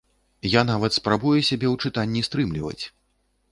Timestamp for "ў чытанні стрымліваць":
1.73-2.83